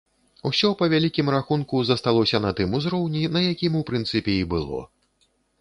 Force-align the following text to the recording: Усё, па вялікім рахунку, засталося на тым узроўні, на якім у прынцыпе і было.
Усё, 0.49 0.69
па 0.79 0.87
вялікім 0.93 1.27
рахунку, 1.35 1.83
засталося 1.91 2.41
на 2.47 2.55
тым 2.61 2.73
узроўні, 2.81 3.23
на 3.37 3.47
якім 3.51 3.79
у 3.81 3.85
прынцыпе 3.91 4.33
і 4.41 4.51
было. 4.57 4.85